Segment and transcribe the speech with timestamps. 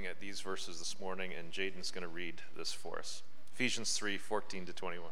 [0.00, 3.92] looking at these verses this morning, and Jaden's going to read this for us Ephesians
[3.92, 5.10] 3 14 to 21.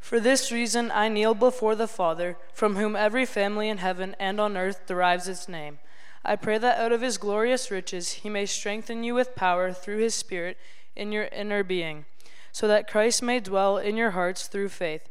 [0.00, 4.40] For this reason I kneel before the Father, from whom every family in heaven and
[4.40, 5.80] on earth derives its name.
[6.24, 9.98] I pray that out of his glorious riches he may strengthen you with power through
[9.98, 10.56] his Spirit
[10.96, 12.06] in your inner being,
[12.52, 15.10] so that Christ may dwell in your hearts through faith.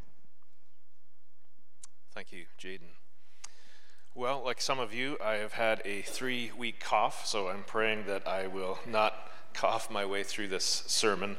[2.13, 2.91] Thank you, Jaden.
[4.15, 8.05] Well, like some of you, I have had a three week cough, so I'm praying
[8.07, 11.37] that I will not cough my way through this sermon.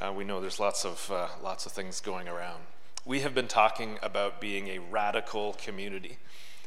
[0.00, 2.62] Uh, we know there's lots of, uh, lots of things going around.
[3.04, 6.16] We have been talking about being a radical community.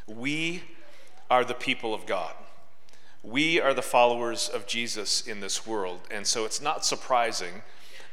[0.06, 0.62] We
[1.32, 2.36] are the people of God.
[3.24, 6.02] We are the followers of Jesus in this world.
[6.12, 7.64] And so it's not surprising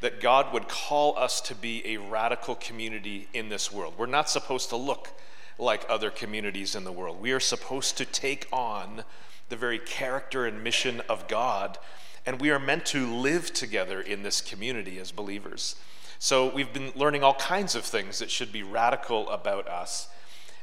[0.01, 3.95] that God would call us to be a radical community in this world.
[3.97, 5.11] We're not supposed to look
[5.59, 7.21] like other communities in the world.
[7.21, 9.05] We are supposed to take on
[9.49, 11.79] the very character and mission of God
[12.27, 15.77] and we are meant to live together in this community as believers.
[16.19, 20.09] So we've been learning all kinds of things that should be radical about us.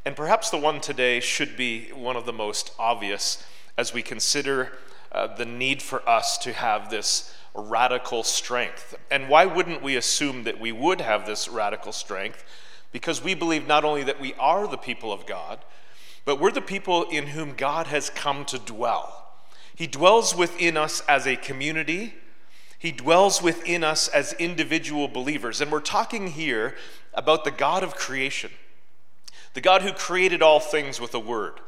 [0.03, 3.45] And perhaps the one today should be one of the most obvious
[3.77, 4.73] as we consider
[5.13, 8.95] uh, the need for us to have this radical strength.
[9.11, 12.43] And why wouldn't we assume that we would have this radical strength?
[12.91, 15.59] Because we believe not only that we are the people of God,
[16.25, 19.27] but we're the people in whom God has come to dwell.
[19.75, 22.15] He dwells within us as a community.
[22.77, 25.61] He dwells within us as individual believers.
[25.61, 26.75] And we're talking here
[27.13, 28.51] about the God of creation,
[29.53, 31.59] the God who created all things with a word,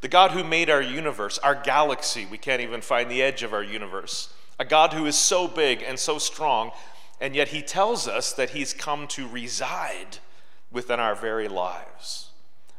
[0.00, 2.26] the God who made our universe, our galaxy.
[2.30, 4.32] We can't even find the edge of our universe.
[4.58, 6.72] A God who is so big and so strong,
[7.20, 10.18] and yet He tells us that He's come to reside
[10.70, 12.30] within our very lives.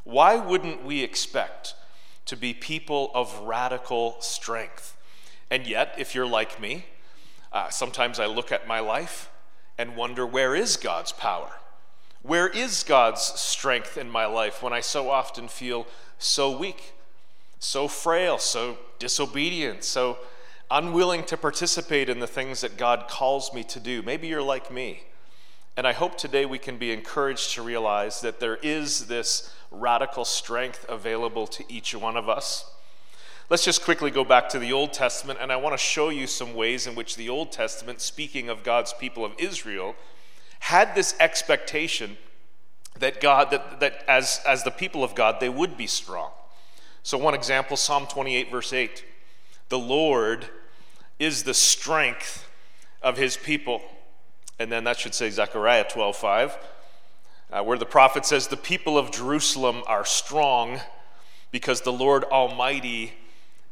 [0.03, 1.75] Why wouldn't we expect
[2.27, 4.95] to be people of radical strength.
[5.49, 6.85] And yet, if you're like me,
[7.51, 9.29] uh, sometimes I look at my life
[9.77, 11.51] and wonder where is God's power?
[12.21, 15.87] Where is God's strength in my life when I so often feel
[16.19, 16.93] so weak,
[17.59, 20.17] so frail, so disobedient, so
[20.69, 24.01] unwilling to participate in the things that God calls me to do?
[24.01, 25.03] Maybe you're like me.
[25.77, 30.25] And I hope today we can be encouraged to realize that there is this radical
[30.25, 32.65] strength available to each one of us.
[33.49, 36.27] Let's just quickly go back to the Old Testament, and I want to show you
[36.27, 39.95] some ways in which the Old Testament, speaking of God's people of Israel,
[40.59, 42.17] had this expectation
[42.99, 46.31] that God, that, that as, as the people of God, they would be strong.
[47.03, 49.05] So, one example Psalm 28, verse 8
[49.69, 50.47] The Lord
[51.19, 52.47] is the strength
[53.01, 53.81] of his people.
[54.59, 56.57] And then that should say Zechariah 12, 5
[57.51, 60.79] uh, where the prophet says, The people of Jerusalem are strong
[61.51, 63.13] because the Lord Almighty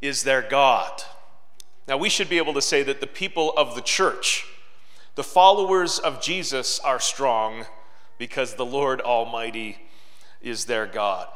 [0.01, 1.03] is their God.
[1.87, 4.47] Now, we should be able to say that the people of the church,
[5.15, 7.65] the followers of Jesus, are strong
[8.17, 9.77] because the Lord Almighty
[10.41, 11.27] is their God.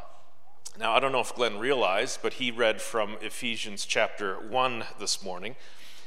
[0.80, 5.22] Now, I don't know if Glenn realized, but he read from Ephesians chapter 1 this
[5.22, 5.56] morning.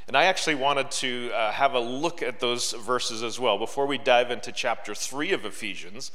[0.08, 3.58] And I actually wanted to uh, have a look at those verses as well.
[3.58, 6.10] Before we dive into chapter 3 of Ephesians,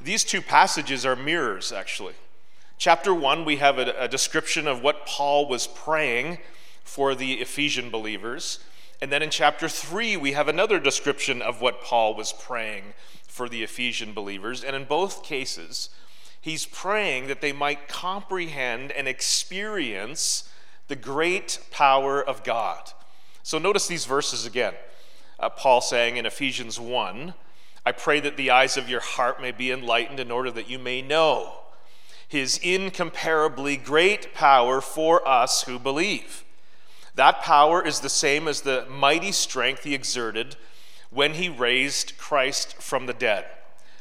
[0.00, 2.14] these two passages are mirrors, actually.
[2.76, 6.38] Chapter 1, we have a, a description of what Paul was praying
[6.82, 8.58] for the Ephesian believers.
[9.00, 12.94] And then in chapter 3, we have another description of what Paul was praying
[13.26, 14.62] for the Ephesian believers.
[14.62, 15.88] And in both cases,
[16.40, 20.48] he's praying that they might comprehend and experience
[20.88, 22.92] the great power of God.
[23.44, 24.72] So notice these verses again.
[25.38, 27.34] Uh, Paul saying in Ephesians 1
[27.84, 30.78] I pray that the eyes of your heart may be enlightened in order that you
[30.78, 31.52] may know
[32.26, 36.42] his incomparably great power for us who believe.
[37.16, 40.56] That power is the same as the mighty strength he exerted
[41.10, 43.44] when he raised Christ from the dead.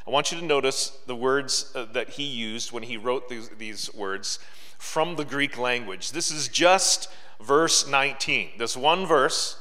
[0.07, 3.49] I want you to notice the words uh, that he used when he wrote these,
[3.49, 4.39] these words
[4.77, 6.13] from the Greek language.
[6.13, 7.09] This is just
[7.43, 8.51] verse 19.
[8.57, 9.57] This one verse,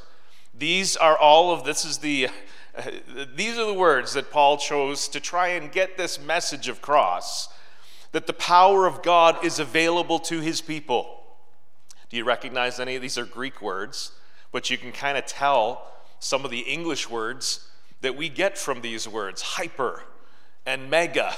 [0.56, 2.28] these are all of this is the
[3.36, 7.50] these are the words that Paul chose to try and get this message of cross
[8.12, 11.20] that the power of God is available to his people.
[12.08, 14.12] Do you recognize any of these are Greek words?
[14.52, 15.90] but you can kind of tell
[16.20, 17.68] some of the English words
[18.02, 20.02] that we get from these words hyper
[20.64, 21.34] and mega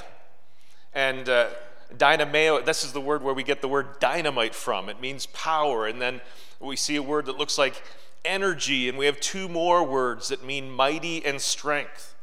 [0.92, 1.46] and uh,
[1.96, 2.64] dynameo.
[2.64, 4.88] This is the word where we get the word dynamite from.
[4.88, 5.86] It means power.
[5.86, 6.20] And then
[6.60, 7.82] we see a word that looks like
[8.24, 12.14] energy, and we have two more words that mean mighty and strength.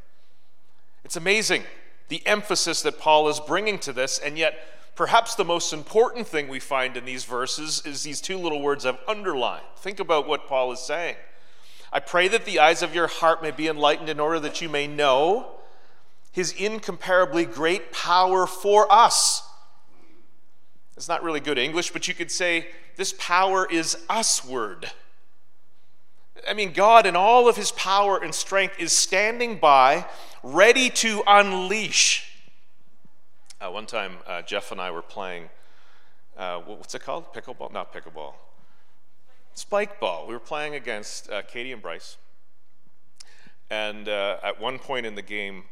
[1.04, 1.64] It's amazing
[2.08, 4.54] the emphasis that Paul is bringing to this, and yet
[4.94, 8.84] perhaps the most important thing we find in these verses is these two little words
[8.84, 9.64] I've underlined.
[9.78, 11.16] Think about what Paul is saying.
[11.90, 14.68] I pray that the eyes of your heart may be enlightened in order that you
[14.68, 15.52] may know
[16.32, 19.42] his incomparably great power for us.
[20.96, 22.66] It's not really good English, but you could say
[22.96, 24.90] this power is usward.
[26.48, 30.06] I mean, God, in all of his power and strength, is standing by,
[30.42, 32.28] ready to unleash.
[33.60, 35.48] Uh, one time, uh, Jeff and I were playing,
[36.36, 37.32] uh, what's it called?
[37.32, 37.72] Pickleball?
[37.72, 38.34] Not pickleball.
[39.54, 40.26] Spike ball.
[40.26, 42.16] We were playing against uh, Katie and Bryce.
[43.70, 45.64] And uh, at one point in the game,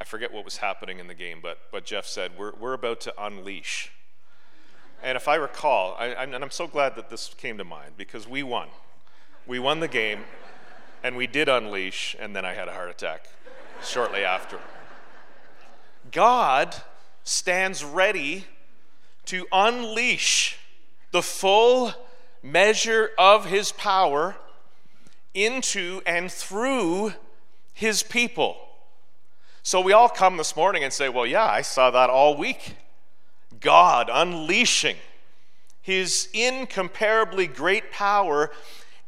[0.00, 3.00] I forget what was happening in the game, but, but Jeff said, we're, we're about
[3.02, 3.92] to unleash.
[5.02, 7.92] And if I recall, I, I'm, and I'm so glad that this came to mind
[7.96, 8.68] because we won.
[9.46, 10.24] We won the game,
[11.02, 13.28] and we did unleash, and then I had a heart attack
[13.82, 14.58] shortly after.
[16.10, 16.74] God
[17.24, 18.46] stands ready
[19.26, 20.58] to unleash
[21.10, 21.92] the full
[22.42, 24.36] measure of his power
[25.34, 27.12] into and through
[27.72, 28.56] his people.
[29.62, 32.76] So we all come this morning and say, Well, yeah, I saw that all week.
[33.60, 34.96] God unleashing
[35.80, 38.50] his incomparably great power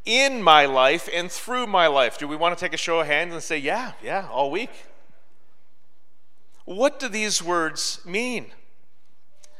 [0.04, 2.18] in my life and through my life.
[2.18, 4.70] Do we want to take a show of hands and say, yeah, yeah, all week?
[6.64, 8.46] What do these words mean?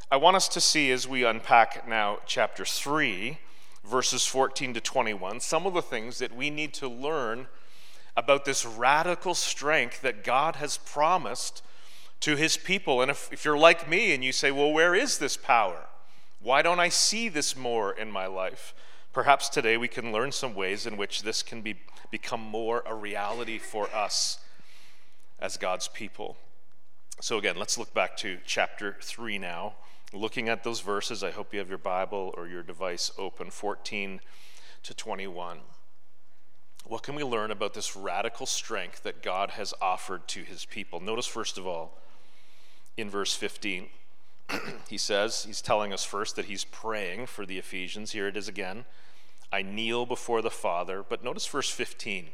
[0.09, 3.37] I want us to see as we unpack now chapter 3,
[3.85, 7.47] verses 14 to 21, some of the things that we need to learn
[8.17, 11.63] about this radical strength that God has promised
[12.21, 13.01] to his people.
[13.01, 15.87] And if, if you're like me and you say, well, where is this power?
[16.41, 18.73] Why don't I see this more in my life?
[19.13, 21.75] Perhaps today we can learn some ways in which this can be,
[22.09, 24.39] become more a reality for us
[25.39, 26.37] as God's people.
[27.19, 29.73] So, again, let's look back to chapter 3 now.
[30.13, 34.21] Looking at those verses, I hope you have your Bible or your device open 14
[34.83, 35.59] to 21.
[36.85, 40.99] What can we learn about this radical strength that God has offered to his people?
[40.99, 41.97] Notice, first of all,
[42.97, 43.87] in verse 15,
[44.89, 48.11] he says, he's telling us first that he's praying for the Ephesians.
[48.11, 48.85] Here it is again.
[49.51, 51.03] I kneel before the Father.
[51.07, 52.27] But notice verse 15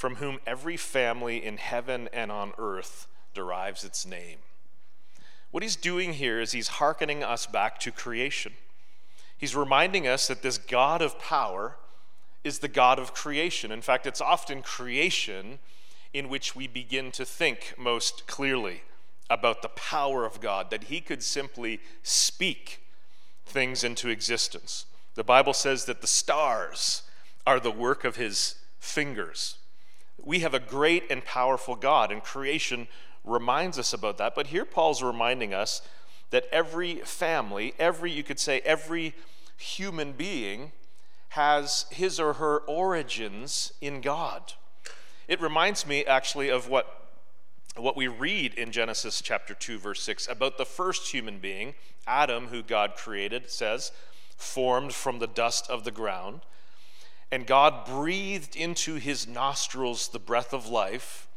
[0.00, 4.38] from whom every family in heaven and on earth derives its name.
[5.50, 8.52] What he's doing here is he's hearkening us back to creation.
[9.36, 11.76] He's reminding us that this God of power
[12.44, 13.70] is the God of creation.
[13.70, 15.58] In fact, it's often creation
[16.14, 18.82] in which we begin to think most clearly
[19.30, 22.82] about the power of God, that he could simply speak
[23.46, 24.86] things into existence.
[25.14, 27.02] The Bible says that the stars
[27.46, 29.56] are the work of his fingers.
[30.22, 32.88] We have a great and powerful God, and creation
[33.24, 34.34] reminds us about that.
[34.34, 35.80] But here Paul's reminding us
[36.30, 39.14] that every family, every, you could say, every
[39.56, 40.72] human being
[41.30, 44.54] has his or her origins in God.
[45.28, 46.99] It reminds me actually of what
[47.82, 51.74] what we read in Genesis chapter 2, verse 6 about the first human being,
[52.06, 53.92] Adam, who God created, says,
[54.36, 56.40] formed from the dust of the ground.
[57.30, 61.28] And God breathed into his nostrils the breath of life,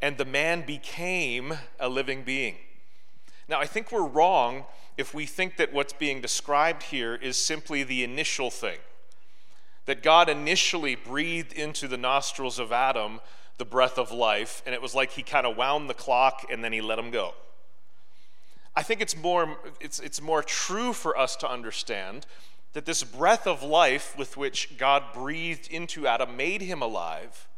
[0.00, 2.56] and the man became a living being.
[3.48, 4.64] Now, I think we're wrong
[4.96, 8.78] if we think that what's being described here is simply the initial thing.
[9.86, 13.20] That God initially breathed into the nostrils of Adam
[13.58, 16.64] the breath of life, and it was like he kind of wound the clock and
[16.64, 17.34] then he let him go.
[18.74, 22.26] I think it's more, it's, it's more true for us to understand
[22.72, 27.48] that this breath of life with which God breathed into Adam made him alive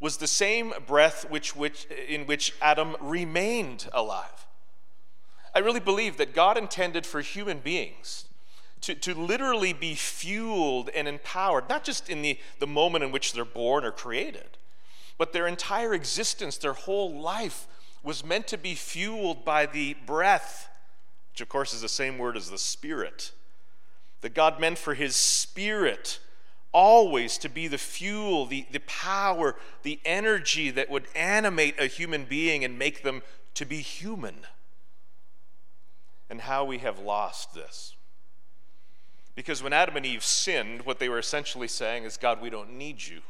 [0.00, 4.46] was the same breath which, which, in which Adam remained alive.
[5.54, 8.26] I really believe that God intended for human beings
[8.82, 13.32] to, to literally be fueled and empowered, not just in the, the moment in which
[13.32, 14.58] they're born or created,
[15.18, 17.66] but their entire existence, their whole life,
[18.02, 20.68] was meant to be fueled by the breath,
[21.32, 23.32] which of course is the same word as the spirit.
[24.20, 26.18] That God meant for his spirit
[26.72, 29.54] always to be the fuel, the, the power,
[29.84, 33.22] the energy that would animate a human being and make them
[33.54, 34.40] to be human.
[36.28, 37.94] And how we have lost this.
[39.34, 42.72] Because when Adam and Eve sinned, what they were essentially saying is, God, we don't
[42.72, 43.20] need you.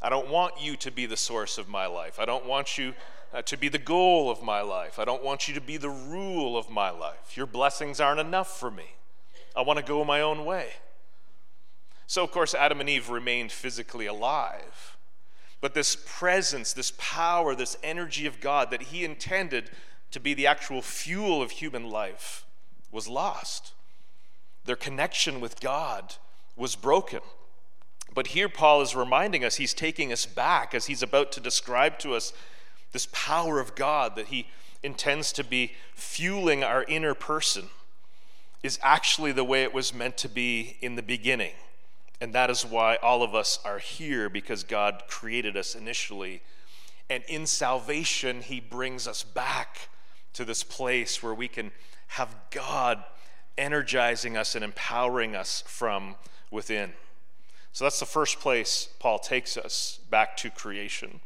[0.00, 2.18] I don't want you to be the source of my life.
[2.18, 2.94] I don't want you
[3.32, 4.98] uh, to be the goal of my life.
[4.98, 7.36] I don't want you to be the rule of my life.
[7.36, 8.94] Your blessings aren't enough for me.
[9.54, 10.68] I want to go my own way.
[12.06, 14.96] So, of course, Adam and Eve remained physically alive.
[15.60, 19.70] But this presence, this power, this energy of God that He intended
[20.12, 22.46] to be the actual fuel of human life
[22.92, 23.72] was lost.
[24.64, 26.14] Their connection with God
[26.54, 27.20] was broken.
[28.16, 31.98] But here, Paul is reminding us, he's taking us back as he's about to describe
[31.98, 32.32] to us
[32.92, 34.46] this power of God that he
[34.82, 37.64] intends to be fueling our inner person,
[38.62, 41.52] is actually the way it was meant to be in the beginning.
[42.18, 46.40] And that is why all of us are here because God created us initially.
[47.10, 49.90] And in salvation, He brings us back
[50.32, 51.70] to this place where we can
[52.06, 53.04] have God
[53.58, 56.16] energizing us and empowering us from
[56.50, 56.94] within.
[57.76, 61.20] So that's the first place Paul takes us back to creation.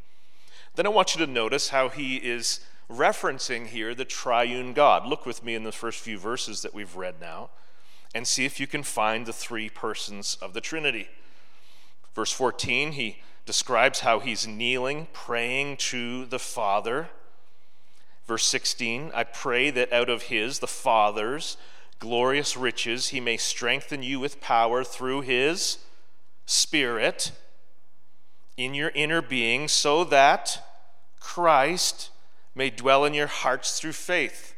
[0.75, 2.59] Then I want you to notice how he is
[2.91, 5.07] referencing here the triune God.
[5.07, 7.51] Look with me in the first few verses that we've read now
[8.17, 11.07] and see if you can find the three persons of the Trinity.
[12.17, 17.11] Verse 14, he describes how he's kneeling, praying to the Father.
[18.27, 21.57] Verse 16, I pray that out of his, the Father's,
[22.01, 25.79] glorious riches, he may strengthen you with power through his
[26.51, 27.31] Spirit
[28.57, 30.67] in your inner being, so that
[31.21, 32.11] Christ
[32.57, 34.55] may dwell in your hearts through faith.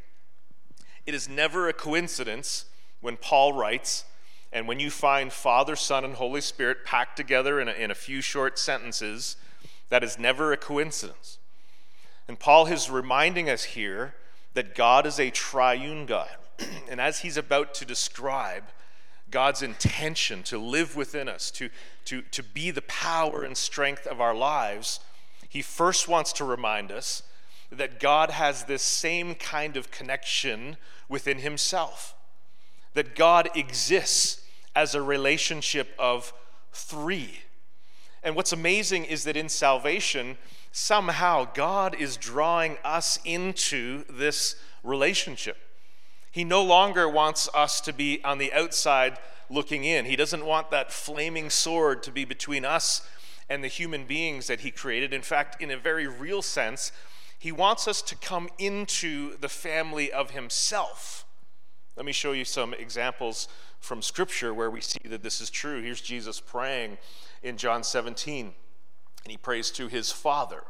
[1.04, 2.64] It is never a coincidence
[3.02, 4.04] when Paul writes,
[4.52, 7.94] and when you find Father, Son, and Holy Spirit packed together in a, in a
[7.94, 9.36] few short sentences,
[9.90, 11.38] that is never a coincidence.
[12.26, 14.14] And Paul is reminding us here
[14.54, 16.36] that God is a triune God.
[16.88, 18.64] and as he's about to describe
[19.32, 21.70] God's intention to live within us, to,
[22.04, 25.00] to, to be the power and strength of our lives,
[25.48, 27.24] he first wants to remind us
[27.70, 30.76] that God has this same kind of connection
[31.08, 32.14] within himself
[32.94, 34.42] that God exists
[34.74, 36.32] as a relationship of
[36.72, 37.40] three.
[38.22, 40.38] And what's amazing is that in salvation,
[40.70, 45.56] somehow God is drawing us into this relationship.
[46.32, 49.18] He no longer wants us to be on the outside
[49.50, 50.06] looking in.
[50.06, 53.06] He doesn't want that flaming sword to be between us
[53.48, 55.12] and the human beings that He created.
[55.12, 56.90] In fact, in a very real sense,
[57.38, 61.26] He wants us to come into the family of Himself.
[61.96, 63.46] Let me show you some examples
[63.78, 65.82] from Scripture where we see that this is true.
[65.82, 66.96] Here's Jesus praying
[67.42, 68.54] in John 17,
[69.24, 70.62] and he prays to his Father.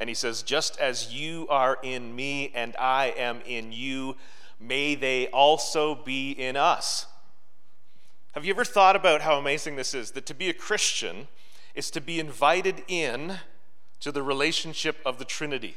[0.00, 4.16] And he says, Just as you are in me and I am in you,
[4.60, 7.06] may they also be in us.
[8.32, 10.10] Have you ever thought about how amazing this is?
[10.12, 11.28] That to be a Christian
[11.74, 13.38] is to be invited in
[14.00, 15.76] to the relationship of the Trinity.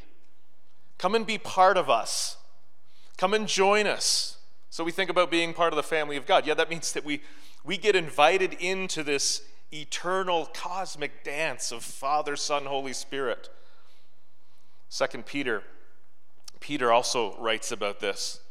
[0.98, 2.38] Come and be part of us.
[3.18, 4.38] Come and join us.
[4.70, 6.46] So we think about being part of the family of God.
[6.46, 7.22] Yeah, that means that we,
[7.64, 9.42] we get invited into this
[9.74, 13.50] eternal cosmic dance of Father, Son, Holy Spirit.
[14.90, 15.64] Second Peter,
[16.60, 18.42] Peter also writes about this.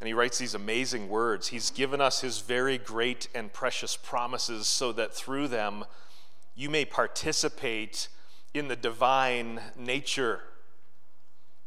[0.00, 1.48] And he writes these amazing words.
[1.48, 5.84] He's given us his very great and precious promises so that through them
[6.54, 8.08] you may participate
[8.54, 10.42] in the divine nature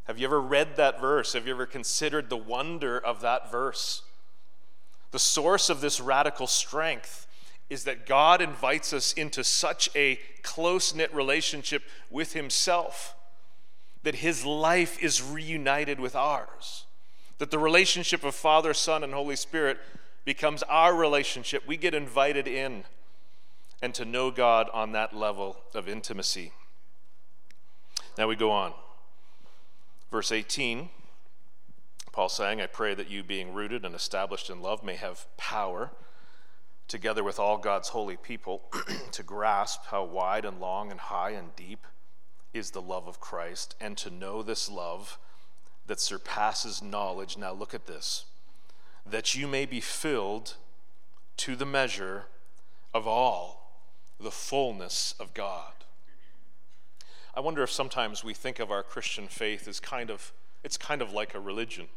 [0.05, 1.31] have you ever read that verse?
[1.33, 4.01] Have you ever considered the wonder of that verse?
[5.11, 7.27] The source of this radical strength
[7.69, 13.15] is that God invites us into such a close knit relationship with Himself
[14.03, 16.85] that His life is reunited with ours.
[17.41, 19.79] That the relationship of Father, Son, and Holy Spirit
[20.25, 21.63] becomes our relationship.
[21.65, 22.83] We get invited in
[23.81, 26.51] and to know God on that level of intimacy.
[28.15, 28.73] Now we go on.
[30.11, 30.89] Verse 18,
[32.11, 35.89] Paul saying, I pray that you, being rooted and established in love, may have power,
[36.87, 38.71] together with all God's holy people,
[39.13, 41.87] to grasp how wide and long and high and deep
[42.53, 45.17] is the love of Christ, and to know this love
[45.87, 47.37] that surpasses knowledge.
[47.37, 48.25] Now, look at this
[49.05, 50.55] that you may be filled
[51.37, 52.25] to the measure
[52.93, 53.81] of all
[54.19, 55.73] the fullness of God.
[57.33, 60.33] I wonder if sometimes we think of our Christian faith as kind of,
[60.63, 61.87] it's kind of like a religion.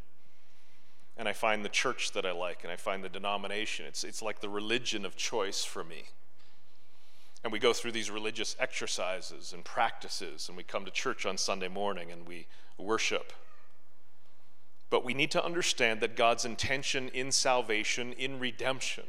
[1.16, 3.86] And I find the church that I like, and I find the denomination.
[3.86, 6.04] It's, it's like the religion of choice for me.
[7.42, 11.36] And we go through these religious exercises and practices, and we come to church on
[11.36, 12.46] Sunday morning and we
[12.78, 13.32] worship.
[14.90, 19.04] But we need to understand that God's intention in salvation, in redemption,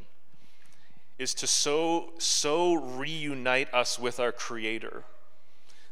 [1.17, 5.03] is to so, so reunite us with our Creator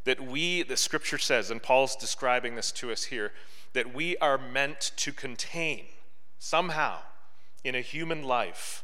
[0.03, 3.31] that we, the scripture says, and Paul's describing this to us here,
[3.73, 5.85] that we are meant to contain
[6.39, 6.99] somehow
[7.63, 8.83] in a human life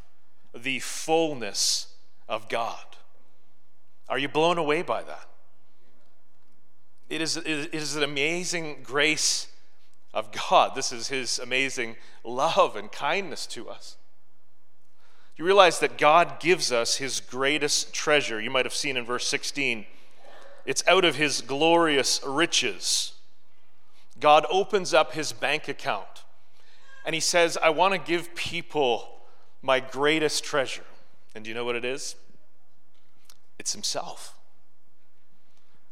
[0.55, 1.93] the fullness
[2.27, 2.83] of God.
[4.07, 5.27] Are you blown away by that?
[7.09, 9.47] It is, it is an amazing grace
[10.13, 10.75] of God.
[10.75, 13.97] This is His amazing love and kindness to us.
[15.37, 18.41] You realize that God gives us His greatest treasure.
[18.41, 19.85] You might have seen in verse 16,
[20.65, 23.13] it's out of His glorious riches.
[24.19, 26.25] God opens up His bank account
[27.05, 29.07] and He says, I want to give people
[29.61, 30.83] my greatest treasure.
[31.33, 32.15] And do you know what it is?
[33.57, 34.35] It's Himself.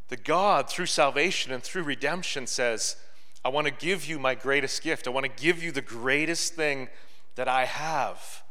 [0.10, 2.96] The God, through salvation and through redemption, says,
[3.44, 5.08] I want to give you my greatest gift.
[5.08, 6.90] I want to give you the greatest thing
[7.36, 8.44] that I have,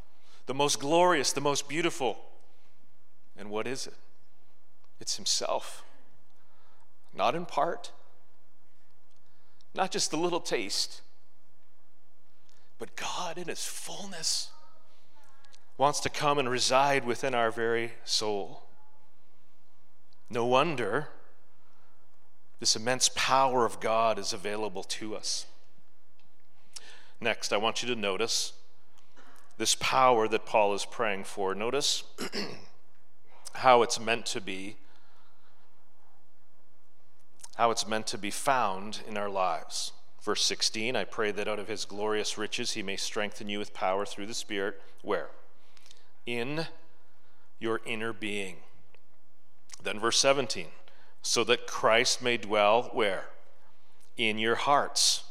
[0.45, 2.17] the most glorious, the most beautiful.
[3.37, 3.93] And what is it?
[4.99, 5.83] It's Himself.
[7.13, 7.91] Not in part,
[9.75, 11.01] not just a little taste,
[12.79, 14.49] but God in His fullness
[15.77, 18.63] wants to come and reside within our very soul.
[20.29, 21.09] No wonder
[22.59, 25.45] this immense power of God is available to us.
[27.19, 28.53] Next, I want you to notice
[29.57, 31.55] this power that Paul is praying for.
[31.55, 32.03] Notice
[33.55, 34.77] how it's meant to be
[37.55, 39.91] how it's meant to be found in our lives.
[40.21, 43.73] Verse 16, I pray that out of his glorious riches he may strengthen you with
[43.73, 44.79] power through the Spirit.
[45.01, 45.29] Where?
[46.27, 46.67] In
[47.59, 48.57] your inner being.
[49.81, 50.67] Then verse 17,
[51.21, 53.25] so that Christ may dwell where?
[54.15, 55.23] In your hearts.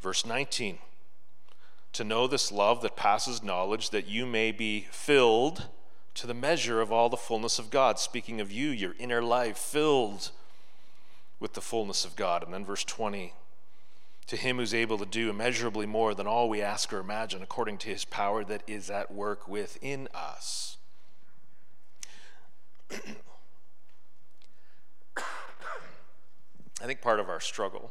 [0.00, 0.78] Verse 19,
[1.92, 5.66] to know this love that passes knowledge, that you may be filled
[6.14, 7.98] to the measure of all the fullness of God.
[7.98, 10.30] Speaking of you, your inner life, filled
[11.38, 12.42] with the fullness of God.
[12.42, 13.34] And then verse 20
[14.30, 17.78] to him who's able to do immeasurably more than all we ask or imagine, according
[17.78, 20.76] to his power that is at work within us.
[26.80, 27.90] I think part of our struggle,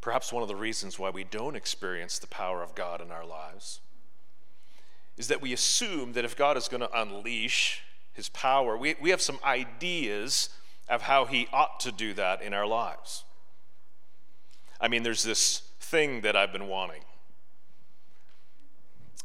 [0.00, 3.24] perhaps one of the reasons why we don't experience the power of God in our
[3.24, 3.80] lives,
[5.16, 9.10] is that we assume that if God is going to unleash his power, we, we
[9.10, 10.50] have some ideas
[10.88, 13.24] of how he ought to do that in our lives.
[14.80, 17.02] I mean, there's this thing that I've been wanting.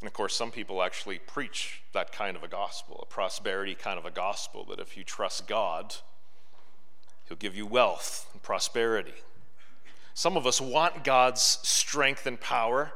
[0.01, 3.97] And of course, some people actually preach that kind of a gospel, a prosperity kind
[3.97, 5.95] of a gospel, that if you trust God,
[7.33, 9.15] He'll give you wealth and prosperity.
[10.13, 12.93] Some of us want God's strength and power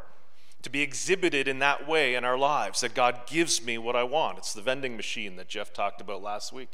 [0.62, 4.04] to be exhibited in that way in our lives, that God gives me what I
[4.04, 4.38] want.
[4.38, 6.70] It's the vending machine that Jeff talked about last week.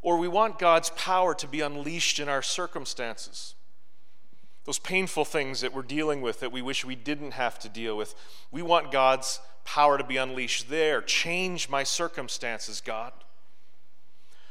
[0.00, 3.56] Or we want God's power to be unleashed in our circumstances.
[4.66, 7.96] Those painful things that we're dealing with that we wish we didn't have to deal
[7.96, 8.14] with.
[8.52, 11.02] We want God's power to be unleashed there.
[11.02, 13.12] Change my circumstances, God.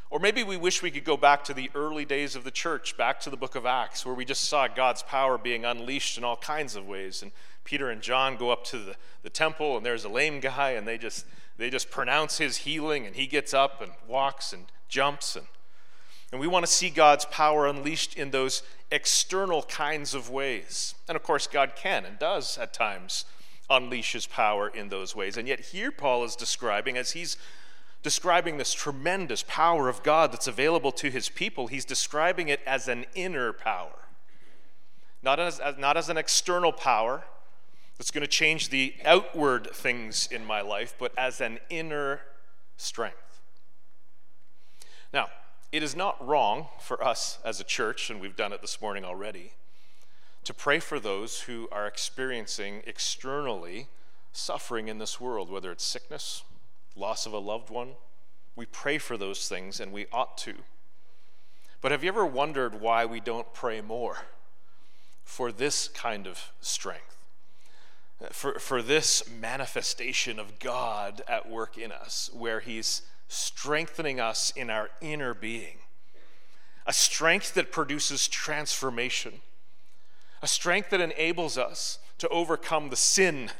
[0.09, 2.95] Or maybe we wish we could go back to the early days of the church,
[2.95, 6.23] back to the book of Acts, where we just saw God's power being unleashed in
[6.23, 7.21] all kinds of ways.
[7.21, 7.31] And
[7.65, 10.87] Peter and John go up to the, the temple, and there's a lame guy, and
[10.87, 11.25] they just,
[11.57, 15.35] they just pronounce his healing, and he gets up and walks and jumps.
[15.35, 15.47] And,
[16.31, 20.95] and we want to see God's power unleashed in those external kinds of ways.
[21.09, 23.25] And of course, God can and does at times
[23.69, 25.35] unleash his power in those ways.
[25.35, 27.35] And yet, here Paul is describing, as he's
[28.07, 32.87] describing this tremendous power of God that's available to his people, he's describing it as
[32.87, 34.07] an inner power.
[35.21, 37.25] Not as, not as an external power
[37.97, 42.21] that's going to change the outward things in my life, but as an inner
[42.77, 43.41] strength.
[45.11, 45.27] Now,
[45.73, 49.03] it is not wrong for us as a church, and we've done it this morning
[49.03, 49.51] already,
[50.45, 53.89] to pray for those who are experiencing externally
[54.31, 56.43] suffering in this world, whether it's sickness,
[56.97, 57.91] loss of a loved one.
[58.55, 60.55] We pray for those things, and we ought to.
[61.81, 64.17] But have you ever wondered why we don't pray more
[65.23, 67.17] for this kind of strength?
[68.31, 74.69] For, for this manifestation of God at work in us, where He's strengthening us in
[74.69, 75.77] our inner being.
[76.87, 79.41] A strength that produces transformation.
[80.41, 83.51] A strength that enables us to overcome the sin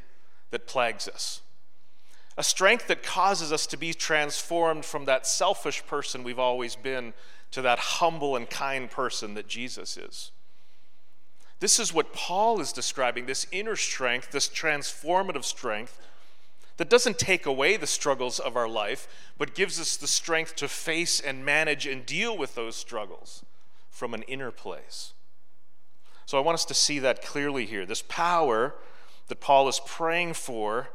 [0.49, 1.41] that plagues us.
[2.37, 7.13] A strength that causes us to be transformed from that selfish person we've always been
[7.51, 10.31] to that humble and kind person that Jesus is.
[11.59, 15.99] This is what Paul is describing this inner strength, this transformative strength
[16.77, 19.07] that doesn't take away the struggles of our life,
[19.39, 23.43] but gives us the strength to face and manage and deal with those struggles
[23.89, 25.13] from an inner place.
[26.27, 27.85] So I want us to see that clearly here.
[27.85, 28.75] This power
[29.27, 30.89] that Paul is praying for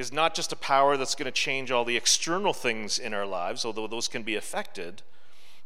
[0.00, 3.26] is not just a power that's going to change all the external things in our
[3.26, 5.02] lives, although those can be affected,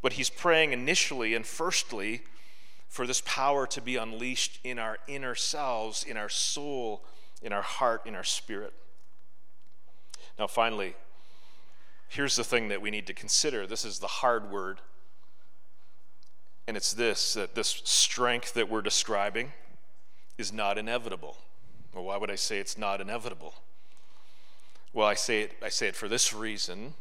[0.02, 2.22] but he's praying initially and firstly
[2.88, 7.04] for this power to be unleashed in our inner selves, in our soul,
[7.42, 8.72] in our heart, in our spirit.
[10.36, 10.96] Now, finally,
[12.08, 14.80] here's the thing that we need to consider this is the hard word
[16.66, 19.52] and it's this that this strength that we're describing
[20.38, 21.36] is not inevitable.
[21.94, 23.54] Well, why would I say it's not inevitable?
[24.94, 26.94] Well, I say it, I say it for this reason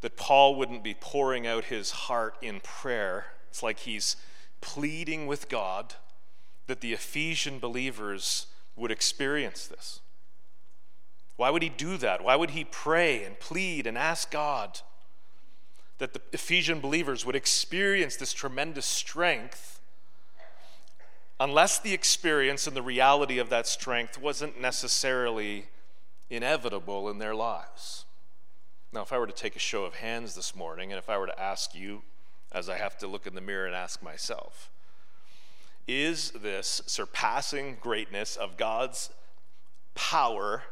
[0.00, 3.26] that Paul wouldn't be pouring out his heart in prayer.
[3.48, 4.16] It's like he's
[4.60, 5.94] pleading with God
[6.66, 10.00] that the Ephesian believers would experience this.
[11.36, 12.22] Why would he do that?
[12.22, 14.80] Why would he pray and plead and ask God
[15.98, 19.80] that the Ephesian believers would experience this tremendous strength
[21.38, 25.66] unless the experience and the reality of that strength wasn't necessarily
[26.30, 28.04] inevitable in their lives.
[28.92, 31.18] Now, if I were to take a show of hands this morning, and if I
[31.18, 32.02] were to ask you,
[32.50, 34.70] as I have to look in the mirror and ask myself,
[35.86, 39.10] is this surpassing greatness of God's
[39.94, 40.62] power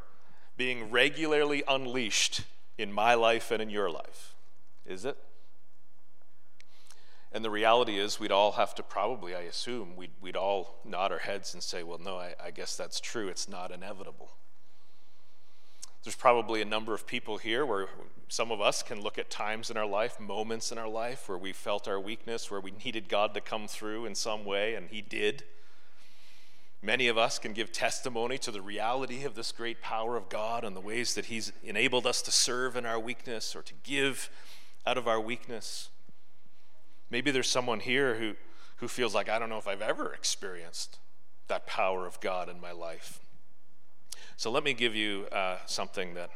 [0.56, 2.42] being regularly unleashed
[2.78, 4.34] in my life and in your life?
[4.86, 5.16] Is it?
[7.32, 11.12] And the reality is, we'd all have to probably, I assume, we'd, we'd all nod
[11.12, 13.28] our heads and say, well, no, I, I guess that's true.
[13.28, 14.30] It's not inevitable.
[16.06, 17.88] There's probably a number of people here where
[18.28, 21.36] some of us can look at times in our life, moments in our life, where
[21.36, 24.88] we felt our weakness, where we needed God to come through in some way, and
[24.88, 25.42] He did.
[26.80, 30.62] Many of us can give testimony to the reality of this great power of God
[30.62, 34.30] and the ways that He's enabled us to serve in our weakness or to give
[34.86, 35.88] out of our weakness.
[37.10, 38.34] Maybe there's someone here who,
[38.76, 41.00] who feels like, I don't know if I've ever experienced
[41.48, 43.18] that power of God in my life.
[44.36, 46.30] So let me give you uh, something that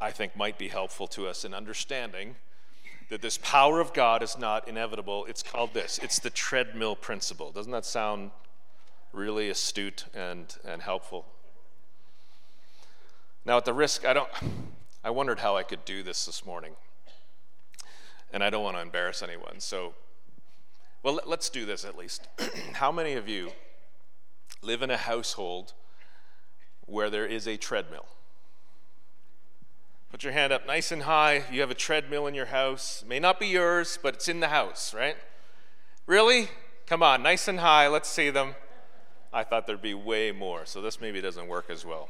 [0.00, 2.34] I think might be helpful to us in understanding
[3.08, 5.24] that this power of God is not inevitable.
[5.26, 7.52] It's called this it's the treadmill principle.
[7.52, 8.32] Doesn't that sound
[9.12, 11.24] really astute and, and helpful?
[13.44, 14.28] Now, at the risk, I don't,
[15.02, 16.72] I wondered how I could do this this morning
[18.32, 19.60] and I don't want to embarrass anyone.
[19.60, 19.94] So,
[21.02, 22.26] well, let's do this at least.
[22.74, 23.52] How many of you
[24.62, 25.72] live in a household
[26.88, 28.06] where there is a treadmill?
[30.10, 31.44] Put your hand up nice and high.
[31.52, 33.02] You have a treadmill in your house.
[33.02, 35.16] It may not be yours, but it's in the house, right?
[36.06, 36.48] Really?
[36.86, 37.88] Come on, nice and high.
[37.88, 38.54] Let's see them.
[39.32, 42.08] I thought there'd be way more, so this maybe doesn't work as well.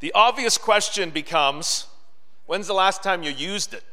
[0.00, 1.86] the obvious question becomes
[2.46, 3.84] When's the last time you used it?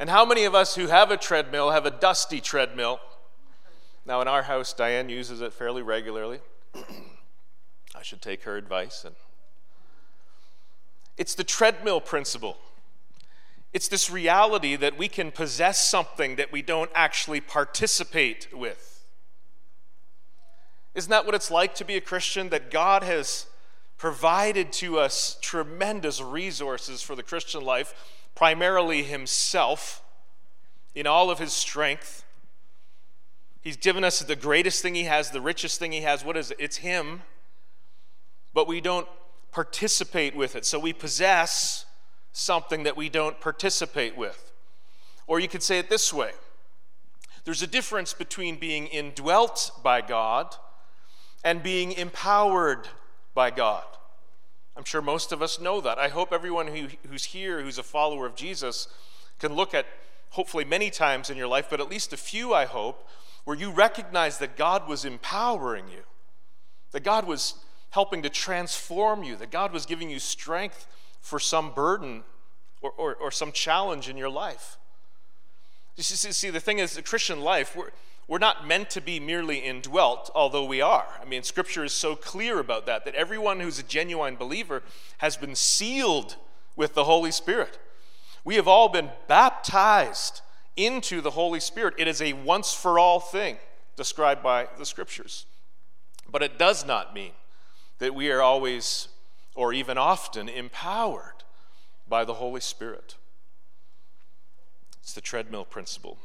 [0.00, 2.98] And how many of us who have a treadmill have a dusty treadmill?
[4.04, 6.40] Now, in our house, Diane uses it fairly regularly.
[7.94, 9.04] I should take her advice.
[9.04, 9.14] And
[11.16, 12.58] it's the treadmill principle.
[13.72, 19.04] It's this reality that we can possess something that we don't actually participate with.
[20.94, 22.48] Isn't that what it's like to be a Christian?
[22.48, 23.46] That God has
[23.98, 27.94] provided to us tremendous resources for the Christian life,
[28.34, 30.02] primarily Himself
[30.94, 32.24] in all of His strength.
[33.66, 36.24] He's given us the greatest thing He has, the richest thing He has.
[36.24, 36.56] What is it?
[36.60, 37.22] It's Him.
[38.54, 39.08] But we don't
[39.50, 40.64] participate with it.
[40.64, 41.84] So we possess
[42.30, 44.52] something that we don't participate with.
[45.26, 46.30] Or you could say it this way
[47.44, 50.54] there's a difference between being indwelt by God
[51.42, 52.86] and being empowered
[53.34, 53.82] by God.
[54.76, 55.98] I'm sure most of us know that.
[55.98, 58.86] I hope everyone who, who's here who's a follower of Jesus
[59.40, 59.86] can look at,
[60.30, 63.08] hopefully, many times in your life, but at least a few, I hope,
[63.46, 66.02] where you recognize that God was empowering you,
[66.90, 67.54] that God was
[67.90, 70.86] helping to transform you, that God was giving you strength
[71.20, 72.24] for some burden
[72.82, 74.78] or, or, or some challenge in your life.
[75.94, 77.90] You see, see, the thing is, the Christian life, we're,
[78.26, 81.06] we're not meant to be merely indwelt, although we are.
[81.22, 84.82] I mean, Scripture is so clear about that, that everyone who's a genuine believer
[85.18, 86.34] has been sealed
[86.74, 87.78] with the Holy Spirit.
[88.44, 90.40] We have all been baptized
[90.76, 91.94] into the Holy Spirit.
[91.98, 93.58] It is a once for all thing
[93.96, 95.46] described by the Scriptures.
[96.30, 97.32] But it does not mean
[97.98, 99.08] that we are always
[99.54, 101.44] or even often empowered
[102.08, 103.16] by the Holy Spirit.
[105.02, 106.18] It's the treadmill principle.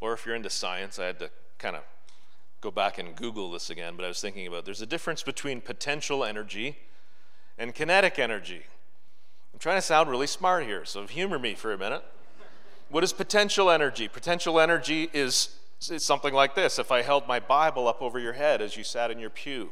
[0.00, 1.82] Or if you're into science, I had to kind of
[2.60, 5.60] go back and Google this again, but I was thinking about there's a difference between
[5.60, 6.78] potential energy
[7.58, 8.62] and kinetic energy.
[9.52, 12.04] I'm trying to sound really smart here, so humor me for a minute.
[12.88, 14.06] What is potential energy?
[14.06, 16.78] Potential energy is, something like this.
[16.78, 19.70] If I held my Bible up over your head as you sat in your pew,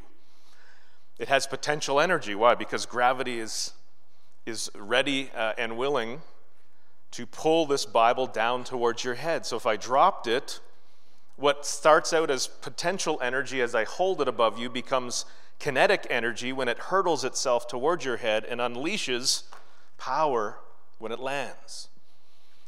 [1.17, 2.35] it has potential energy.
[2.35, 2.55] Why?
[2.55, 3.73] Because gravity is,
[4.45, 6.21] is ready uh, and willing
[7.11, 9.45] to pull this Bible down towards your head.
[9.45, 10.59] So if I dropped it,
[11.37, 15.25] what starts out as potential energy as I hold it above you becomes
[15.59, 19.43] kinetic energy when it hurtles itself towards your head and unleashes
[19.97, 20.59] power
[20.97, 21.87] when it lands.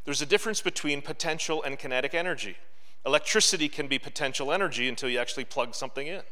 [0.08, 2.56] There's a difference between potential and kinetic energy.
[3.04, 6.22] Electricity can be potential energy until you actually plug something in.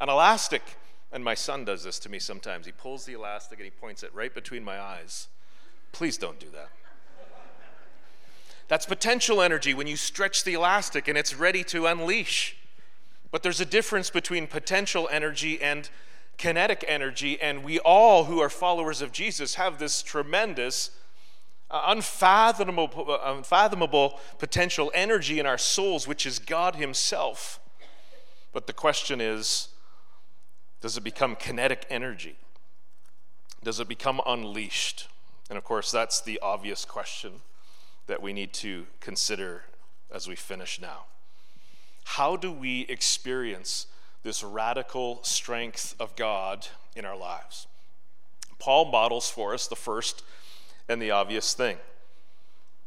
[0.00, 0.76] An elastic,
[1.12, 4.02] and my son does this to me sometimes, he pulls the elastic and he points
[4.02, 5.28] it right between my eyes.
[5.92, 6.68] Please don't do that.
[8.66, 12.56] That's potential energy when you stretch the elastic and it's ready to unleash.
[13.30, 15.88] But there's a difference between potential energy and
[16.38, 20.90] kinetic energy, and we all who are followers of Jesus have this tremendous,
[21.70, 27.60] uh, unfathomable, uh, unfathomable potential energy in our souls, which is God Himself.
[28.52, 29.68] But the question is
[30.80, 32.36] does it become kinetic energy?
[33.64, 35.08] Does it become unleashed?
[35.48, 37.40] And of course, that's the obvious question
[38.06, 39.64] that we need to consider
[40.12, 41.06] as we finish now.
[42.04, 43.88] How do we experience
[44.22, 47.66] this radical strength of God in our lives?
[48.58, 50.22] Paul models for us the first
[50.88, 51.78] and the obvious thing.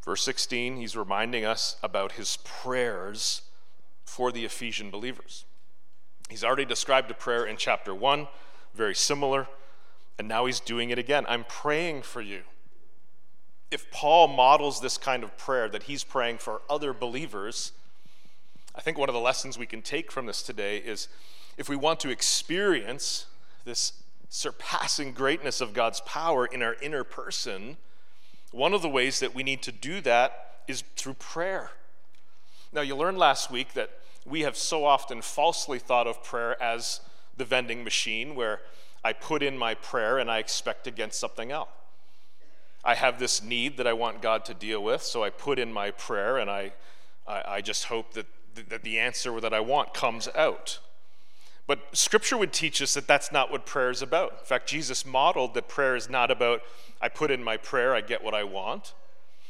[0.03, 3.43] Verse 16, he's reminding us about his prayers
[4.05, 5.45] for the Ephesian believers.
[6.29, 8.27] He's already described a prayer in chapter 1,
[8.73, 9.47] very similar,
[10.17, 11.25] and now he's doing it again.
[11.27, 12.41] I'm praying for you
[13.71, 17.71] if Paul models this kind of prayer that he's praying for other believers,
[18.75, 21.07] I think one of the lessons we can take from this today is
[21.57, 23.25] if we want to experience
[23.65, 23.93] this
[24.29, 27.77] surpassing greatness of God's power in our inner person,
[28.51, 31.71] one of the ways that we need to do that is through prayer.
[32.71, 33.91] Now, you learned last week that
[34.25, 37.01] we have so often falsely thought of prayer as
[37.37, 38.61] the vending machine where
[39.03, 41.69] I put in my prayer and I expect get something else.
[42.83, 45.73] I have this need that I want God to deal with, so I put in
[45.73, 46.71] my prayer and I,
[47.27, 48.25] I, I just hope that,
[48.69, 50.79] that the answer that I want comes out.
[51.69, 54.31] But Scripture would teach us that that's not what prayer is about.
[54.39, 56.61] In fact, Jesus modeled that prayer is not about,
[56.99, 58.95] I put in my prayer, I get what I want.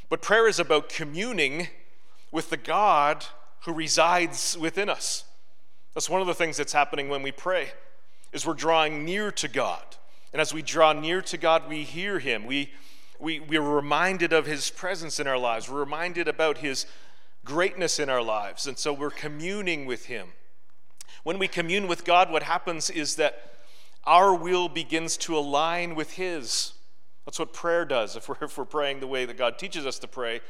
[0.09, 1.69] But prayer is about communing
[2.29, 3.25] with the God
[3.61, 5.23] who resides within us.
[5.93, 7.71] That's one of the things that's happening when we pray,
[8.33, 9.95] is we're drawing near to God.
[10.33, 12.45] And as we draw near to God, we hear Him.
[12.45, 12.73] We
[13.19, 15.69] we, we're reminded of his presence in our lives.
[15.69, 16.85] We're reminded about his
[17.43, 18.65] greatness in our lives.
[18.65, 20.29] And so we're communing with him.
[21.23, 23.53] When we commune with God, what happens is that
[24.05, 26.73] our will begins to align with his.
[27.25, 28.15] That's what prayer does.
[28.15, 30.41] If we're, if we're praying the way that God teaches us to pray,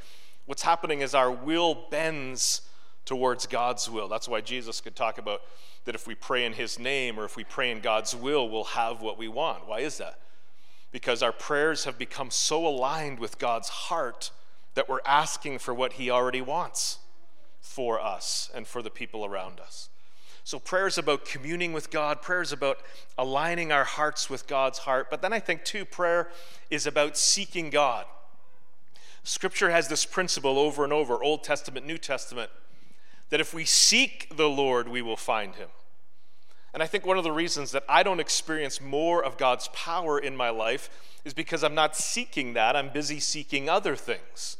[0.45, 2.61] what's happening is our will bends
[3.05, 4.07] towards God's will.
[4.07, 5.41] That's why Jesus could talk about
[5.85, 8.63] that if we pray in his name or if we pray in God's will, we'll
[8.65, 9.67] have what we want.
[9.67, 10.19] Why is that?
[10.91, 14.31] because our prayers have become so aligned with God's heart
[14.73, 16.99] that we're asking for what He already wants
[17.61, 19.89] for us and for the people around us.
[20.43, 22.79] So, prayer is about communing with God, prayer is about
[23.17, 25.09] aligning our hearts with God's heart.
[25.09, 26.29] But then I think, too, prayer
[26.69, 28.05] is about seeking God.
[29.23, 32.49] Scripture has this principle over and over, Old Testament, New Testament,
[33.29, 35.69] that if we seek the Lord, we will find Him.
[36.73, 40.19] And I think one of the reasons that I don't experience more of God's power
[40.19, 40.89] in my life
[41.25, 42.75] is because I'm not seeking that.
[42.75, 44.57] I'm busy seeking other things.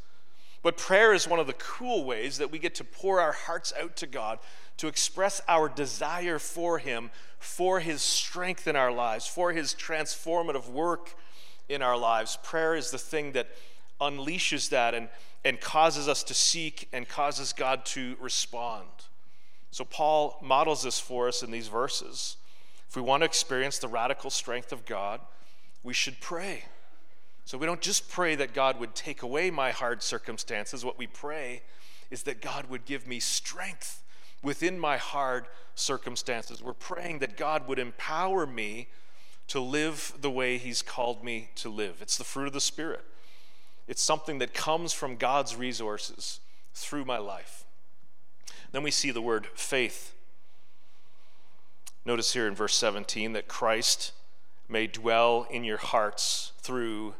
[0.61, 3.71] But prayer is one of the cool ways that we get to pour our hearts
[3.79, 4.39] out to God,
[4.79, 10.69] to express our desire for Him, for His strength in our lives, for His transformative
[10.69, 11.15] work
[11.67, 12.37] in our lives.
[12.43, 13.49] Prayer is the thing that
[13.99, 15.09] unleashes that and,
[15.43, 18.87] and causes us to seek and causes God to respond.
[19.71, 22.37] So, Paul models this for us in these verses.
[22.87, 25.19] If we want to experience the radical strength of God,
[25.83, 26.63] we should pray.
[27.43, 30.85] So, we don't just pray that God would take away my hard circumstances.
[30.85, 31.63] What we pray
[32.09, 34.01] is that God would give me strength
[34.41, 36.61] within my hard circumstances.
[36.61, 38.87] We're praying that God would empower me
[39.47, 41.97] to live the way He's called me to live.
[42.01, 43.03] It's the fruit of the Spirit,
[43.87, 46.39] it's something that comes from God's resources
[46.73, 47.65] through my life.
[48.71, 50.13] Then we see the word faith.
[52.05, 54.13] Notice here in verse 17 that Christ
[54.69, 57.15] may dwell in your hearts through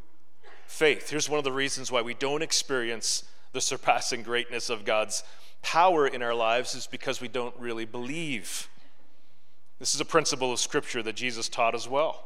[0.67, 1.09] faith.
[1.09, 5.23] Here's one of the reasons why we don't experience the surpassing greatness of God's
[5.61, 8.69] power in our lives is because we don't really believe.
[9.79, 12.25] This is a principle of Scripture that Jesus taught as well.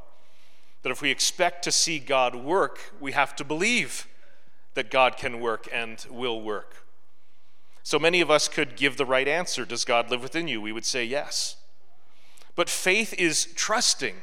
[0.82, 4.08] That if we expect to see God work, we have to believe
[4.74, 6.86] that God can work and will work.
[7.84, 10.62] So many of us could give the right answer Does God live within you?
[10.62, 11.58] We would say yes.
[12.56, 14.16] But faith is trusting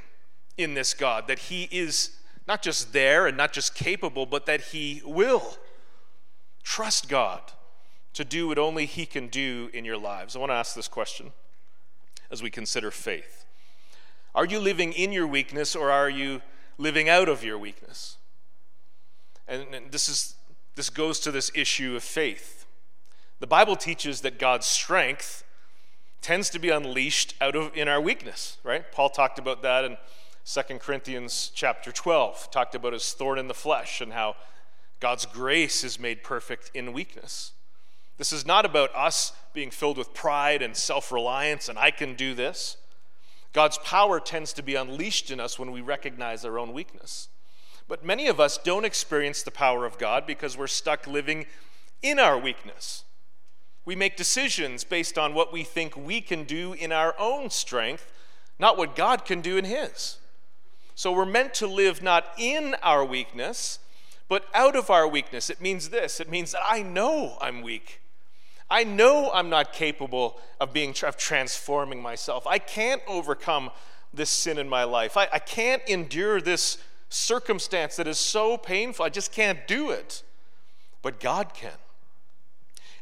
[0.57, 4.61] in this God, that He is not just there and not just capable, but that
[4.61, 5.57] He will.
[6.63, 7.53] Trust God
[8.15, 10.35] to do what only He can do in your lives.
[10.35, 11.33] I want to ask this question
[12.31, 13.45] as we consider faith
[14.35, 16.43] Are you living in your weakness or are you
[16.79, 18.17] living out of your weakness?
[19.47, 20.37] And, and this, is,
[20.77, 22.67] this goes to this issue of faith.
[23.41, 25.45] The Bible teaches that God's strength
[26.21, 28.91] tends to be unleashed out of in our weakness, right?
[28.93, 29.97] Paul talked about that in
[30.45, 34.37] 2 Corinthians chapter 12, talked about his thorn in the flesh and how
[35.01, 37.53] God's grace is made perfect in weakness.
[38.21, 42.13] This is not about us being filled with pride and self reliance and I can
[42.13, 42.77] do this.
[43.55, 47.29] God's power tends to be unleashed in us when we recognize our own weakness.
[47.89, 51.47] But many of us don't experience the power of God because we're stuck living
[52.03, 53.05] in our weakness.
[53.87, 58.13] We make decisions based on what we think we can do in our own strength,
[58.59, 60.19] not what God can do in His.
[60.95, 63.79] So we're meant to live not in our weakness,
[64.29, 65.49] but out of our weakness.
[65.49, 68.00] It means this it means that I know I'm weak.
[68.71, 72.47] I know I'm not capable of being of transforming myself.
[72.47, 73.71] I can't overcome
[74.15, 75.17] this sin in my life.
[75.17, 76.79] I, I can't endure this
[77.09, 79.05] circumstance that is so painful.
[79.05, 80.23] I just can't do it.
[81.03, 81.73] But God can.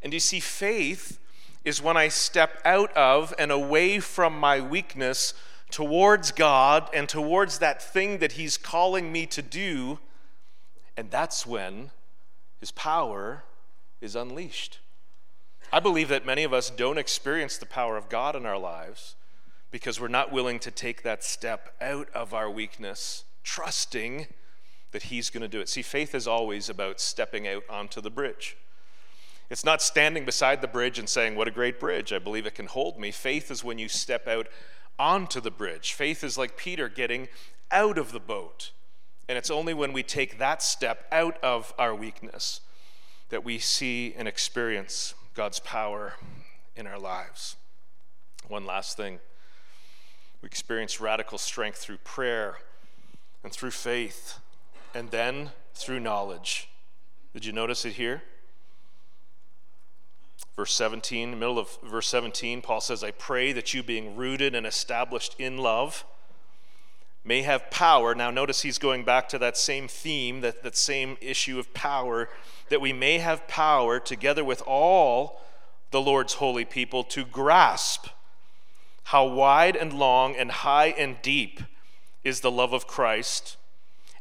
[0.02, 1.18] And you see, faith
[1.64, 5.35] is when I step out of and away from my weakness
[5.70, 9.98] towards God and towards that thing that He's calling me to do.
[10.96, 11.90] And that's when
[12.61, 13.44] His power
[14.00, 14.78] is unleashed.
[15.70, 19.16] I believe that many of us don't experience the power of God in our lives
[19.70, 24.28] because we're not willing to take that step out of our weakness, trusting
[24.92, 25.68] that He's going to do it.
[25.68, 28.57] See, faith is always about stepping out onto the bridge.
[29.50, 32.14] It's not standing beside the bridge and saying, What a great bridge.
[32.14, 33.11] I believe it can hold me.
[33.11, 34.48] Faith is when you step out
[34.98, 35.92] onto the bridge.
[35.92, 37.28] Faith is like Peter getting
[37.70, 38.72] out of the boat.
[39.28, 42.62] And it's only when we take that step out of our weakness
[43.28, 46.14] that we see and experience God's power
[46.74, 47.55] in our lives.
[48.48, 49.20] One last thing
[50.42, 52.57] we experience radical strength through prayer
[53.44, 54.40] and through faith,
[54.92, 56.68] and then through knowledge.
[57.35, 58.24] Did you notice it here?
[60.57, 64.66] Verse 17, middle of verse 17, Paul says, I pray that you, being rooted and
[64.66, 66.05] established in love,
[67.24, 68.12] may have power.
[68.12, 72.29] Now, notice he's going back to that same theme, that, that same issue of power,
[72.70, 75.40] that we may have power together with all
[75.90, 78.09] the Lord's holy people to grasp
[79.04, 81.62] how wide and long and high and deep
[82.24, 83.57] is the love of Christ,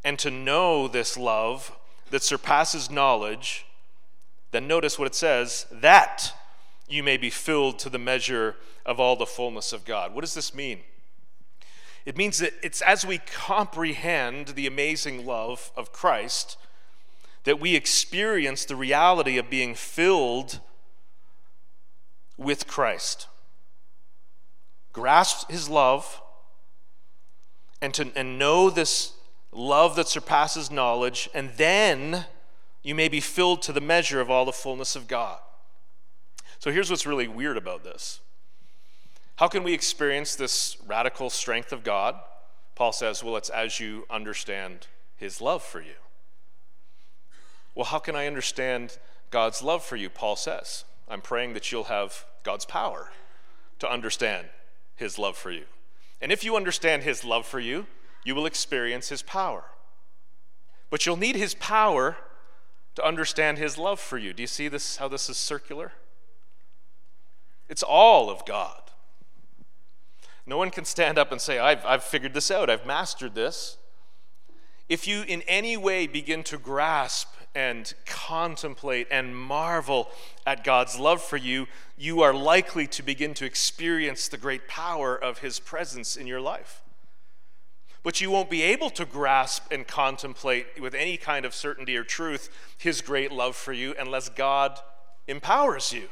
[0.04, 1.78] and to know this love
[2.10, 3.66] that surpasses knowledge
[4.52, 6.34] then notice what it says that
[6.88, 8.56] you may be filled to the measure
[8.86, 10.14] of all the fullness of God.
[10.14, 10.80] What does this mean?
[12.06, 16.58] It means that it's as we comprehend the amazing love of Christ
[17.48, 20.60] that we experience the reality of being filled
[22.36, 23.28] with Christ.
[24.92, 26.22] Grasp his love
[27.82, 29.14] and to and know this
[29.54, 32.26] love that surpasses knowledge and then
[32.84, 35.40] you may be filled to the measure of all the fullness of God.
[36.60, 38.20] So here's what's really weird about this.
[39.38, 42.16] How can we experience this radical strength of God?
[42.76, 45.96] Paul says, well, it's as you understand his love for you.
[47.78, 48.98] Well, how can I understand
[49.30, 50.10] God's love for you?
[50.10, 53.12] Paul says, I'm praying that you'll have God's power
[53.78, 54.48] to understand
[54.96, 55.66] his love for you.
[56.20, 57.86] And if you understand his love for you,
[58.24, 59.66] you will experience his power.
[60.90, 62.18] But you'll need his power
[62.96, 64.34] to understand his love for you.
[64.34, 65.92] Do you see this how this is circular?
[67.70, 68.90] It's all of God.
[70.48, 73.78] No one can stand up and say, I've, I've figured this out, I've mastered this.
[74.90, 80.10] If you in any way begin to grasp and contemplate and marvel
[80.46, 81.66] at God's love for you,
[81.98, 86.40] you are likely to begin to experience the great power of His presence in your
[86.40, 86.84] life.
[88.04, 92.04] But you won't be able to grasp and contemplate with any kind of certainty or
[92.04, 94.80] truth His great love for you unless God
[95.28, 96.10] empowers you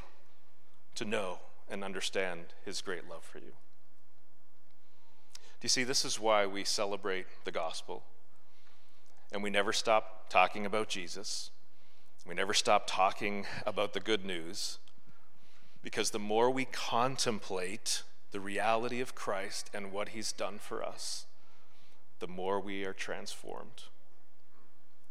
[0.95, 1.37] to know
[1.69, 3.53] and understand His great love for you.
[5.59, 8.03] Do you see, this is why we celebrate the gospel.
[9.35, 11.51] And we never stop talking about Jesus.
[12.25, 14.79] We never stop talking about the good news.
[15.83, 21.25] Because the more we contemplate the reality of Christ and what he's done for us,
[22.19, 23.83] the more we are transformed.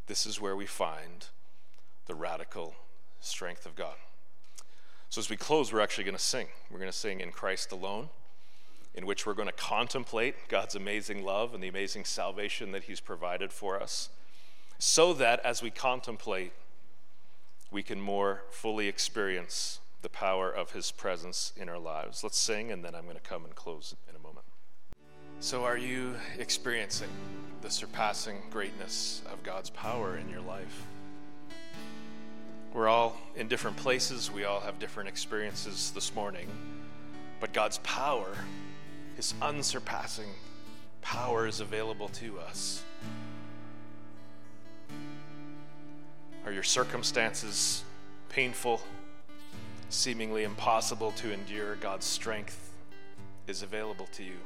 [0.07, 1.27] This is where we find
[2.07, 2.77] the radical
[3.21, 3.97] strength of God.
[5.11, 6.47] So, as we close, we're actually going to sing.
[6.71, 8.09] We're going to sing in Christ alone,
[8.95, 13.01] in which we're going to contemplate God's amazing love and the amazing salvation that He's
[13.01, 14.09] provided for us,
[14.85, 16.53] so that as we contemplate,
[17.71, 22.23] we can more fully experience the power of His presence in our lives.
[22.23, 24.45] Let's sing, and then I'm going to come and close in a moment.
[25.41, 27.09] So, are you experiencing
[27.63, 30.85] the surpassing greatness of God's power in your life?
[32.75, 36.47] We're all in different places, we all have different experiences this morning,
[37.41, 38.37] but God's power,
[39.17, 40.29] His unsurpassing
[41.01, 42.83] power, is available to us.
[46.47, 47.85] Are your circumstances
[48.29, 48.83] painful,
[49.89, 51.77] seemingly impossible to endure?
[51.77, 52.71] God's strength
[53.47, 54.37] is available to you.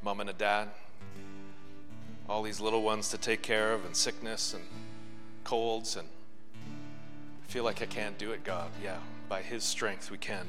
[0.00, 0.68] Mom and a dad,
[2.28, 4.62] all these little ones to take care of, and sickness and
[5.42, 6.06] colds, and
[6.62, 8.70] I feel like I can't do it, God.
[8.82, 8.98] Yeah,
[9.28, 10.46] by His strength we can.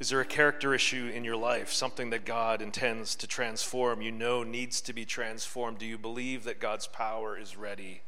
[0.00, 4.10] Is there a character issue in your life, something that God intends to transform, you
[4.10, 5.76] know needs to be transformed?
[5.76, 8.00] Do you believe that God's power is ready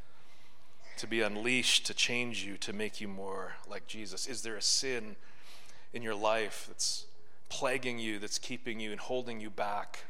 [0.96, 4.26] to be unleashed, to change you, to make you more like Jesus?
[4.26, 5.16] Is there a sin
[5.92, 7.04] in your life that's
[7.50, 10.04] plaguing you, that's keeping you and holding you back?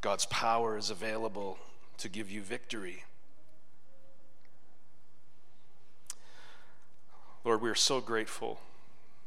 [0.00, 1.58] God's power is available
[1.96, 3.02] to give you victory.
[7.44, 8.60] Lord, we are so grateful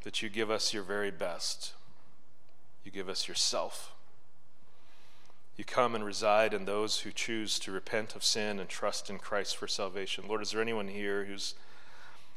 [0.03, 1.73] that you give us your very best.
[2.83, 3.93] You give us yourself.
[5.55, 9.19] You come and reside in those who choose to repent of sin and trust in
[9.19, 10.25] Christ for salvation.
[10.27, 11.53] Lord, is there anyone here who's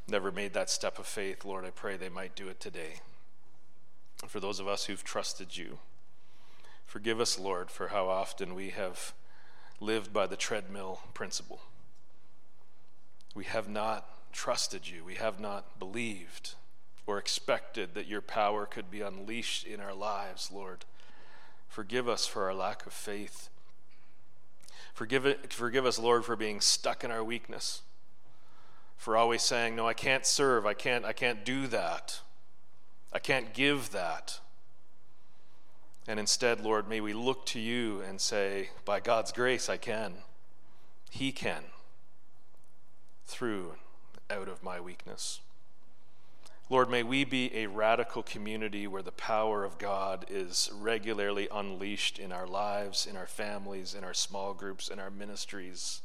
[0.06, 1.44] never made that step of faith?
[1.44, 3.00] Lord, I pray they might do it today.
[4.26, 5.78] For those of us who've trusted you,
[6.84, 9.14] forgive us, Lord, for how often we have
[9.80, 11.60] lived by the treadmill principle.
[13.34, 16.54] We have not trusted you, we have not believed
[17.06, 20.84] or expected that your power could be unleashed in our lives, Lord.
[21.68, 23.50] Forgive us for our lack of faith.
[24.94, 27.82] Forgive, it, forgive us, Lord, for being stuck in our weakness,
[28.96, 32.20] for always saying, No, I can't serve, I can't, I can't do that,
[33.12, 34.38] I can't give that.
[36.06, 40.14] And instead, Lord, may we look to you and say, By God's grace, I can.
[41.10, 41.64] He can,
[43.26, 43.74] through
[44.30, 45.40] out of my weakness.
[46.70, 52.18] Lord, may we be a radical community where the power of God is regularly unleashed
[52.18, 56.00] in our lives, in our families, in our small groups, in our ministries.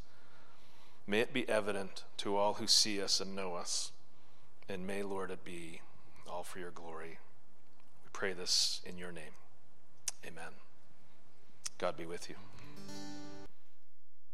[1.08, 3.92] May it be evident to all who see us and know us.
[4.68, 5.82] And may, Lord, it be
[6.30, 7.20] all for your glory.
[8.04, 9.34] We pray this in your name.
[10.28, 10.52] Amen.
[11.78, 12.36] God be with you.